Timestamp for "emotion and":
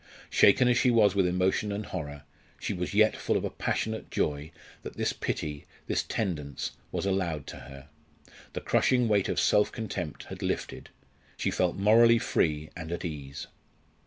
1.27-1.85